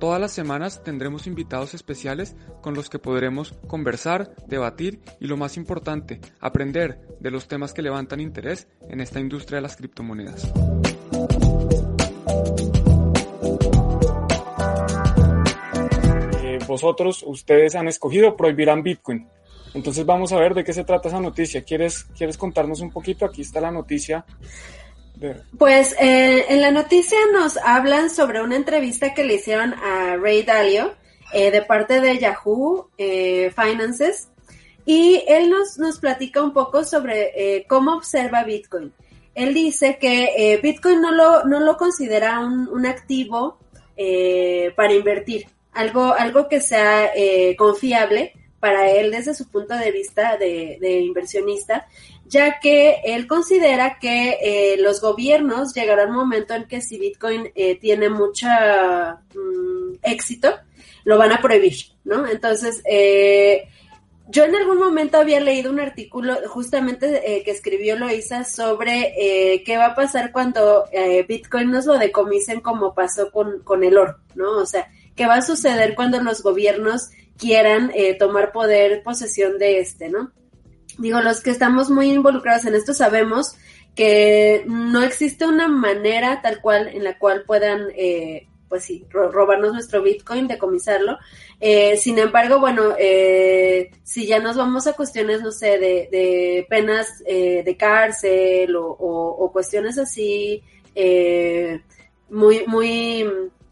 [0.00, 5.58] Todas las semanas tendremos invitados especiales con los que podremos conversar, debatir y lo más
[5.58, 10.50] importante, aprender de los temas que levantan interés en esta industria de las criptomonedas.
[16.42, 19.28] Eh, vosotros, ustedes han escogido prohibirán Bitcoin.
[19.74, 21.62] Entonces vamos a ver de qué se trata esa noticia.
[21.62, 23.26] ¿Quieres, ¿Quieres contarnos un poquito?
[23.26, 24.24] Aquí está la noticia
[25.58, 30.42] pues eh, en la noticia nos hablan sobre una entrevista que le hicieron a Ray
[30.42, 30.94] Dalio
[31.32, 34.28] eh, de parte de Yahoo eh, Finances
[34.86, 38.92] y él nos, nos platica un poco sobre cómo observa Bitcoin.
[39.34, 43.58] Él dice que Bitcoin no lo, no lo considera un, un activo
[44.74, 47.12] para invertir, algo, algo que sea
[47.56, 51.86] confiable para él desde su punto de vista de, inversionista,
[52.26, 57.50] ya que él considera que eh, los gobiernos llegará un momento en que si Bitcoin
[57.54, 60.54] eh, tiene mucho mm, éxito,
[61.04, 62.28] lo van a prohibir, ¿no?
[62.28, 63.66] Entonces, eh,
[64.28, 69.12] yo en algún momento había leído un artículo justamente que escribió Loisa sobre
[69.66, 70.84] qué va a pasar cuando
[71.26, 74.58] Bitcoin nos lo decomisen como pasó con, con el oro, ¿no?
[74.58, 80.08] O sea, qué va a suceder cuando los gobiernos quieran tomar poder, posesión de este,
[80.08, 80.32] ¿no?
[81.00, 83.54] digo, los que estamos muy involucrados en esto sabemos
[83.94, 89.72] que no existe una manera tal cual en la cual puedan, eh, pues sí, robarnos
[89.72, 91.18] nuestro Bitcoin, decomisarlo.
[91.58, 96.66] Eh, sin embargo, bueno, eh, si ya nos vamos a cuestiones, no sé, de, de
[96.68, 100.62] penas eh, de cárcel o, cuestiones así,
[100.94, 101.80] eh,
[102.28, 103.28] muy, muy,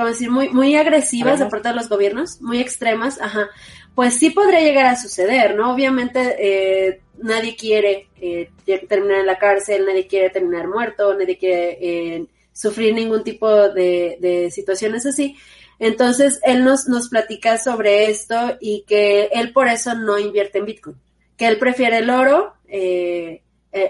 [0.00, 0.30] ¿cómo decir?
[0.30, 3.50] Muy, muy agresivas de parte de los gobiernos, muy extremas, ajá
[3.94, 5.72] pues sí podría llegar a suceder, ¿no?
[5.74, 8.50] Obviamente eh, nadie quiere eh,
[8.88, 14.48] terminar en la cárcel, nadie quiere terminar muerto, nadie quiere eh, sufrir ningún tipo de,
[14.50, 15.36] situaciones así.
[15.78, 20.66] Entonces, él nos, nos platica sobre esto y que él por eso no invierte en
[20.66, 20.96] Bitcoin,
[21.36, 22.54] que él prefiere el oro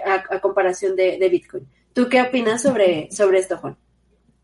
[0.05, 1.67] a, comparación de, de, Bitcoin.
[1.93, 3.77] ¿Tú qué opinas sobre, sobre esto, Juan?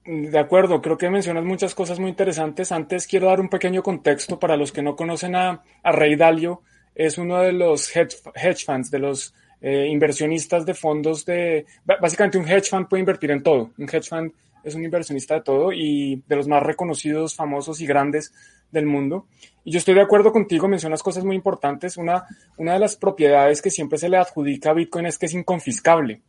[0.07, 2.71] De acuerdo, creo que mencionas muchas cosas muy interesantes.
[2.71, 6.61] Antes quiero dar un pequeño contexto para los que no conocen a, a Ray Dalio.
[6.95, 11.65] Es uno de los hedge, funds, de los eh, inversionistas de fondos de...
[11.83, 13.71] Básicamente un hedge fund puede invertir en todo.
[13.77, 14.31] Un hedge fund
[14.63, 18.33] es un inversionista de todo y de los más reconocidos, famosos y grandes
[18.71, 19.25] del mundo.
[19.65, 21.97] Y yo estoy de acuerdo contigo, mencionas cosas muy importantes.
[21.97, 22.23] Una,
[22.55, 26.21] una de las propiedades que siempre se le adjudica a Bitcoin es que es inconfiscable.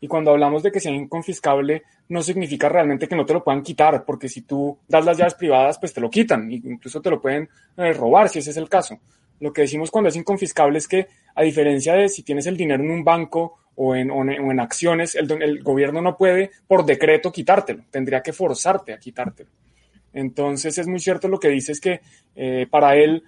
[0.00, 3.62] Y cuando hablamos de que sea inconfiscable, no significa realmente que no te lo puedan
[3.62, 7.20] quitar, porque si tú das las llaves privadas, pues te lo quitan, incluso te lo
[7.20, 8.98] pueden eh, robar si ese es el caso.
[9.40, 12.82] Lo que decimos cuando es inconfiscable es que, a diferencia de si tienes el dinero
[12.82, 14.10] en un banco o en,
[14.58, 19.50] acciones, el, el, gobierno no puede por decreto quitártelo, tendría que forzarte a quitártelo.
[20.14, 22.00] Entonces es muy cierto lo que dices que
[22.34, 23.22] eh, para él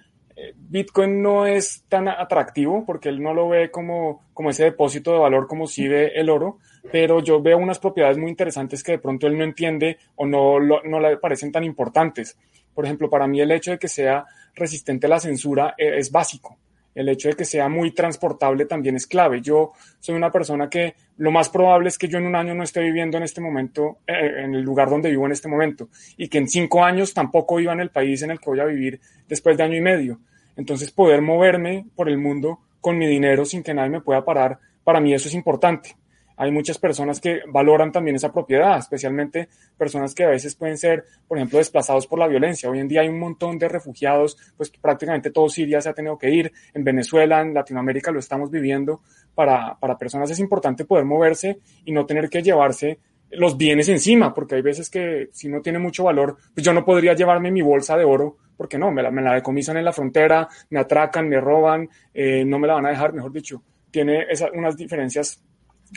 [0.55, 5.19] Bitcoin no es tan atractivo porque él no lo ve como, como ese depósito de
[5.19, 6.59] valor como si ve el oro,
[6.91, 10.59] pero yo veo unas propiedades muy interesantes que de pronto él no entiende o no,
[10.59, 12.37] no le parecen tan importantes.
[12.73, 16.11] Por ejemplo, para mí el hecho de que sea resistente a la censura eh, es
[16.11, 16.57] básico.
[16.95, 19.41] El hecho de que sea muy transportable también es clave.
[19.41, 22.63] Yo soy una persona que lo más probable es que yo en un año no
[22.63, 26.27] esté viviendo en este momento, eh, en el lugar donde vivo en este momento, y
[26.27, 28.99] que en cinco años tampoco viva en el país en el que voy a vivir
[29.27, 30.19] después de año y medio.
[30.55, 34.59] Entonces, poder moverme por el mundo con mi dinero sin que nadie me pueda parar,
[34.83, 35.95] para mí eso es importante.
[36.41, 41.03] Hay muchas personas que valoran también esa propiedad, especialmente personas que a veces pueden ser,
[41.27, 42.69] por ejemplo, desplazados por la violencia.
[42.69, 46.17] Hoy en día hay un montón de refugiados, pues prácticamente todo Siria se ha tenido
[46.17, 46.53] que ir.
[46.73, 49.01] En Venezuela, en Latinoamérica lo estamos viviendo.
[49.35, 52.99] Para, para personas es importante poder moverse y no tener que llevarse
[53.31, 56.85] los bienes encima, porque hay veces que si no tiene mucho valor, pues yo no
[56.85, 59.93] podría llevarme mi bolsa de oro porque no, me la, me la decomisan en la
[59.93, 64.25] frontera, me atracan, me roban, eh, no me la van a dejar, mejor dicho, tiene
[64.53, 65.41] unas diferencias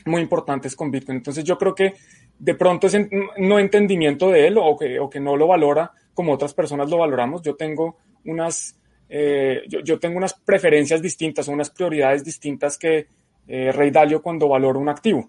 [0.07, 1.17] muy importantes con Bitcoin.
[1.17, 1.95] Entonces yo creo que
[2.39, 2.97] de pronto es
[3.39, 7.43] no entendimiento de él o que, no lo valora como otras personas lo valoramos.
[7.43, 8.79] Yo tengo unas,
[9.09, 13.09] eh, yo, tengo unas preferencias distintas unas prioridades distintas que
[13.49, 15.29] eh, Rey Dalio cuando valora un activo.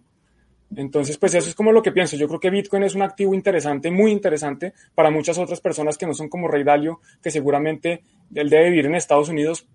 [0.75, 2.15] Entonces, pues eso es como lo que pienso.
[2.15, 6.05] Yo creo que Bitcoin es un activo interesante, muy interesante para muchas otras personas que
[6.05, 8.03] no son como Rey Dalio, que seguramente
[8.33, 9.67] él debe vivir en Estados Unidos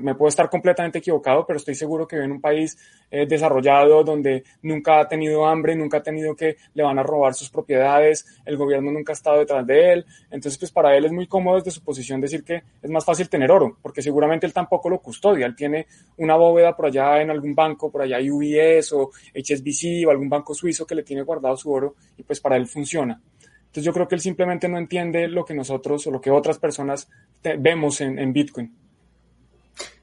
[0.00, 2.78] me puedo estar completamente equivocado, pero estoy seguro que vive en un país
[3.10, 7.34] eh, desarrollado donde nunca ha tenido hambre, nunca ha tenido que le van a robar
[7.34, 10.06] sus propiedades, el gobierno nunca ha estado detrás de él.
[10.30, 13.28] Entonces, pues para él es muy cómodo desde su posición decir que es más fácil
[13.28, 15.46] tener oro, porque seguramente él tampoco lo custodia.
[15.46, 15.86] Él tiene
[16.18, 20.54] una bóveda por allá en algún banco, por allá UBS o HSBC o algún banco
[20.54, 23.20] suizo que le tiene guardado su oro y pues para él funciona.
[23.74, 26.60] Entonces yo creo que él simplemente no entiende lo que nosotros o lo que otras
[26.60, 27.08] personas
[27.58, 28.72] vemos en, Bitcoin.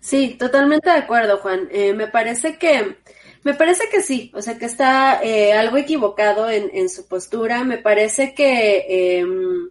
[0.01, 1.69] Sí, totalmente de acuerdo, Juan.
[1.71, 2.97] Eh, me parece que
[3.43, 7.63] me parece que sí, o sea que está eh, algo equivocado en, su postura.
[7.63, 9.69] Me parece que em,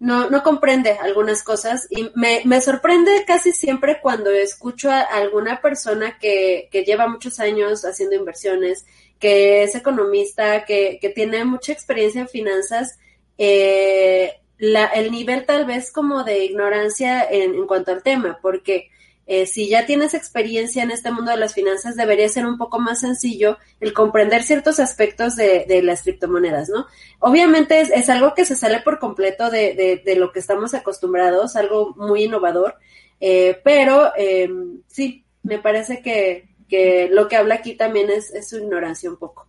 [0.00, 5.60] no, no comprende algunas cosas y me, me, sorprende casi siempre cuando escucho a alguna
[5.60, 8.86] persona que, que lleva muchos años haciendo inversiones,
[9.20, 12.98] que es economista, que, que tiene mucha experiencia en finanzas,
[13.38, 18.90] eh, la, el nivel tal vez como de ignorancia en, en cuanto al tema, porque
[19.26, 22.78] eh, si ya tienes experiencia en este mundo de las finanzas, debería ser un poco
[22.78, 26.86] más sencillo el comprender ciertos aspectos de, de las criptomonedas, ¿no?
[27.20, 30.74] Obviamente es, es, algo que se sale por completo de, de, de, lo que estamos
[30.74, 32.76] acostumbrados, algo muy innovador,
[33.20, 34.50] eh, pero eh,
[34.88, 39.46] sí, me parece que, que lo que habla aquí también es, su ignorancia un poco.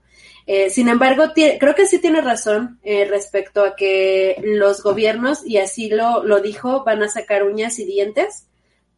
[0.48, 5.58] Eh, sin embargo, creo que sí tiene razón eh, respecto a que los gobiernos, y
[5.58, 8.46] así lo, lo dijo, van a sacar uñas y dientes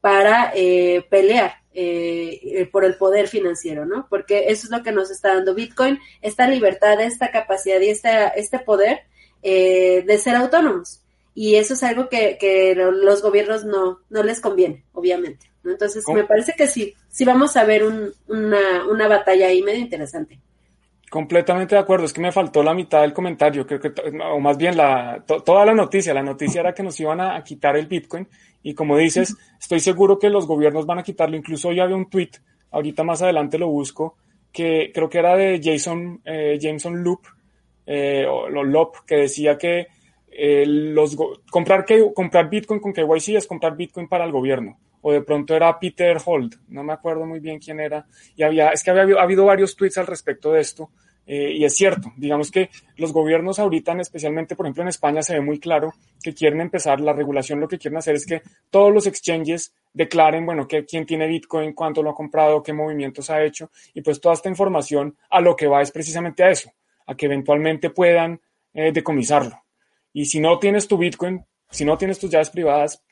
[0.08, 1.52] para eh, pelear
[2.72, 4.08] por el poder financiero, ¿no?
[4.10, 8.30] Porque eso es lo que nos está dando Bitcoin, esta libertad, esta capacidad y esta,
[8.30, 9.02] este poder
[9.44, 11.02] de ser autónomos.
[11.36, 15.52] Y eso es algo que, que los gobiernos no, no les conviene, obviamente.
[15.66, 20.40] Entonces, me parece que sí, sí vamos a ver una, una batalla ahí medio interesante.
[21.10, 23.94] Completamente de acuerdo, es que me faltó la mitad del comentario, creo que,
[24.30, 27.78] o más bien la, toda la noticia, la noticia era que nos iban a, quitar
[27.78, 28.28] el Bitcoin
[28.62, 32.10] y como dices, estoy seguro que los gobiernos van a quitarlo, incluso hoy había un
[32.10, 32.32] tweet,
[32.72, 34.18] ahorita más adelante lo busco,
[34.52, 37.22] que creo que era de Jason, eh, Jameson Loop,
[37.86, 39.88] eh, o Lop, que decía que
[40.30, 41.16] eh, los,
[41.50, 45.56] comprar, que, comprar Bitcoin con KYC es comprar Bitcoin para el gobierno o de pronto
[45.56, 48.06] era Peter Holt, no me acuerdo muy bien quién era,
[48.36, 50.90] y había, es que había ha habido varios tweets al respecto de esto,
[51.30, 55.34] eh, y es cierto, digamos que los gobiernos ahorita, especialmente por ejemplo en España, se
[55.34, 58.94] ve muy claro que quieren empezar, la regulación lo que quieren hacer es que todos
[58.94, 63.44] los exchanges declaren, bueno, que, quién tiene Bitcoin, cuánto lo ha comprado, qué movimientos ha
[63.44, 66.72] hecho, y pues toda esta información a lo que va es precisamente a eso,
[67.06, 68.40] a que eventualmente puedan
[68.74, 69.62] eh, decomisarlo.
[70.14, 73.04] Y si no tienes tu Bitcoin, si no tienes tus llaves privadas,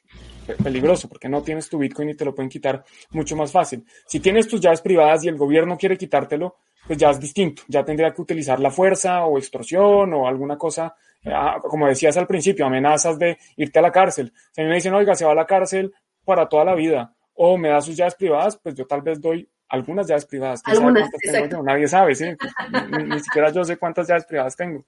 [0.53, 3.85] peligroso porque no tienes tu Bitcoin y te lo pueden quitar mucho más fácil.
[4.05, 6.57] Si tienes tus llaves privadas y el gobierno quiere quitártelo,
[6.87, 7.63] pues ya es distinto.
[7.67, 12.15] Ya tendría que utilizar la fuerza o extorsión o alguna cosa, eh, ah, como decías
[12.17, 14.31] al principio, amenazas de irte a la cárcel.
[14.51, 15.93] Si a mí me dicen, oiga, se va a la cárcel
[16.23, 19.47] para toda la vida o me da sus llaves privadas, pues yo tal vez doy
[19.67, 20.61] algunas llaves privadas.
[20.65, 21.09] Algunas,
[21.63, 22.25] Nadie sabe, ¿sí?
[23.03, 24.85] ni siquiera yo sé cuántas llaves privadas tengo.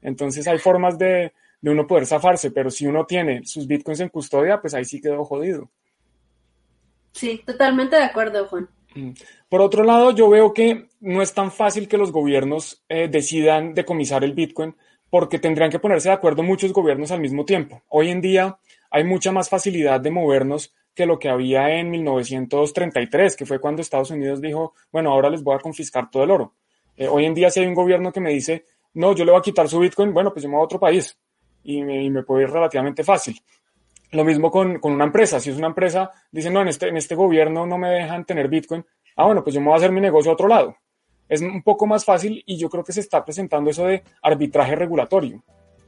[0.00, 1.32] Entonces hay formas de,
[1.62, 5.00] de uno poder zafarse, pero si uno tiene sus bitcoins en custodia, pues ahí sí
[5.00, 5.70] quedó jodido.
[7.12, 8.68] Sí, totalmente de acuerdo, Juan.
[8.94, 9.12] Mm.
[9.48, 13.74] Por otro lado, yo veo que no es tan fácil que los gobiernos eh, decidan
[13.74, 14.74] decomisar el Bitcoin
[15.08, 17.82] porque tendrían que ponerse de acuerdo muchos gobiernos al mismo tiempo.
[17.88, 18.58] Hoy en día
[18.90, 23.82] hay mucha más facilidad de movernos que lo que había en 1933, que fue cuando
[23.82, 26.54] Estados Unidos dijo, bueno, ahora les voy a confiscar todo el oro.
[26.96, 29.38] Eh, hoy en día si hay un gobierno que me dice, no, yo le voy
[29.38, 31.16] a quitar su Bitcoin, bueno, pues yo me voy a otro país
[31.64, 33.40] y me, y me puede ir relativamente fácil.
[34.12, 35.40] Lo mismo con, con, una empresa.
[35.40, 38.48] Si es una empresa, dicen, no, en este, en este gobierno no me dejan tener
[38.48, 38.84] Bitcoin.
[39.16, 40.76] Ah, bueno, pues yo me voy a hacer mi negocio a otro lado.
[41.28, 44.76] Es un poco más fácil y yo creo que se está presentando eso de arbitraje
[44.76, 45.42] regulatorio.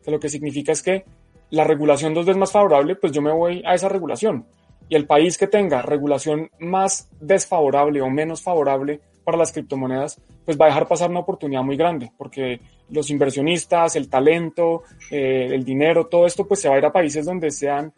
[0.06, 1.04] Lo que significa es que
[1.50, 4.46] la regulación dos veces más favorable, pues yo me voy a esa regulación.
[4.88, 10.58] Y el país que tenga regulación más desfavorable o menos favorable para las criptomonedas, pues
[10.60, 15.64] va a dejar pasar una oportunidad muy grande, porque los inversionistas, el talento, eh, el
[15.64, 17.92] dinero, todo esto pues se va a ir a países donde sean,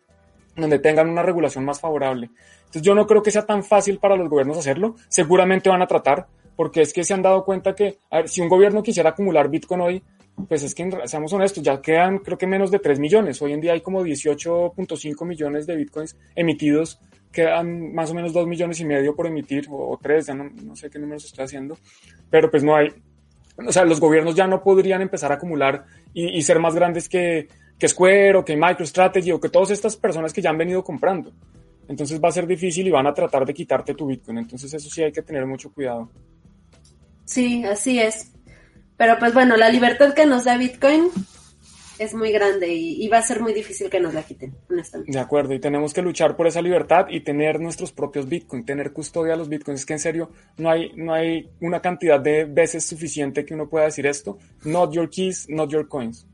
[0.56, 2.30] donde tengan una regulación más favorable.
[2.60, 5.86] Entonces yo no creo que sea tan fácil para los gobiernos hacerlo, seguramente van a
[5.86, 9.80] tratar, porque es que se han dado cuenta que, si un gobierno quisiera acumular Bitcoin
[9.80, 10.02] hoy,
[10.48, 13.40] pues es que seamos honestos, ya quedan creo que menos de 3 millones.
[13.40, 17.00] Hoy en día hay como 18.5 millones de bitcoins emitidos,
[17.32, 20.76] quedan más o menos 2 millones y medio por emitir, o, 3, ya no, no,
[20.76, 21.76] sé qué números estoy haciendo,
[22.30, 22.88] pero pues no hay,
[23.56, 27.48] o sea, los gobiernos ya no podrían empezar a acumular y, ser más grandes que,
[27.78, 31.32] que Square o que MicroStrategy o que todas estas personas que ya han venido comprando.
[31.88, 34.38] Entonces va a ser difícil y van a tratar de quitarte tu Bitcoin.
[34.38, 36.10] Entonces eso sí hay que tener mucho cuidado.
[37.24, 38.32] Sí, así es.
[38.96, 41.10] Pero pues bueno, la libertad que nos da Bitcoin,
[41.98, 45.12] es muy grande y, va a ser muy difícil que nos la quiten, honestamente.
[45.12, 48.92] De acuerdo, y tenemos que luchar por esa libertad y tener nuestros propios Bitcoin, tener
[48.92, 49.80] custodia de los Bitcoins.
[49.80, 53.68] Es que en serio no hay, no hay una cantidad de veces suficiente que uno
[53.68, 54.38] pueda decir esto.
[54.64, 56.26] Not your keys, not your coins.